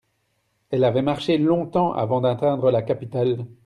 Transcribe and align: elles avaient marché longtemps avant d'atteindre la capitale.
elles 0.71 0.83
avaient 0.83 1.03
marché 1.03 1.37
longtemps 1.37 1.93
avant 1.93 2.21
d'atteindre 2.21 2.71
la 2.71 2.81
capitale. 2.81 3.45